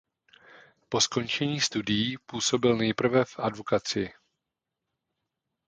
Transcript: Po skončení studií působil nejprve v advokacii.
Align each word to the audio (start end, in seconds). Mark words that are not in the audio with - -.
Po 0.89 1.01
skončení 1.01 1.61
studií 1.61 2.17
působil 2.25 2.77
nejprve 2.77 3.25
v 3.25 3.39
advokacii. 3.39 4.13